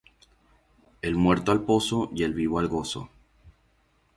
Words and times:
El 1.03 1.13
muerto 1.15 1.51
al 1.51 1.61
pozo 1.63 2.09
y 2.15 2.23
el 2.23 2.33
vivo 2.33 2.57
al 2.57 2.67
gozo. 2.67 3.11